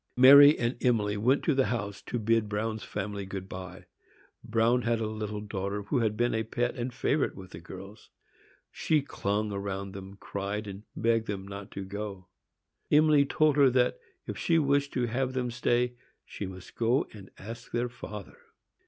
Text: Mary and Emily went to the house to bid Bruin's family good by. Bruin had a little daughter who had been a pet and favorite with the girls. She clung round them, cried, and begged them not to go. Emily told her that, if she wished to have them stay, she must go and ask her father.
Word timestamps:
Mary 0.17 0.57
and 0.57 0.83
Emily 0.83 1.15
went 1.15 1.43
to 1.43 1.53
the 1.53 1.67
house 1.67 2.01
to 2.01 2.17
bid 2.17 2.49
Bruin's 2.49 2.83
family 2.83 3.23
good 3.23 3.47
by. 3.47 3.85
Bruin 4.43 4.81
had 4.81 4.99
a 4.99 5.05
little 5.05 5.41
daughter 5.41 5.83
who 5.83 5.99
had 5.99 6.17
been 6.17 6.33
a 6.33 6.41
pet 6.41 6.73
and 6.75 6.91
favorite 6.91 7.35
with 7.35 7.51
the 7.51 7.59
girls. 7.59 8.09
She 8.71 9.03
clung 9.03 9.51
round 9.53 9.93
them, 9.93 10.17
cried, 10.19 10.65
and 10.65 10.81
begged 10.95 11.27
them 11.27 11.47
not 11.47 11.69
to 11.73 11.85
go. 11.85 12.29
Emily 12.89 13.27
told 13.27 13.57
her 13.57 13.69
that, 13.69 13.99
if 14.25 14.39
she 14.39 14.57
wished 14.57 14.91
to 14.93 15.05
have 15.05 15.33
them 15.33 15.51
stay, 15.51 15.93
she 16.25 16.47
must 16.47 16.73
go 16.73 17.07
and 17.13 17.29
ask 17.37 17.71
her 17.71 17.87
father. 17.87 18.37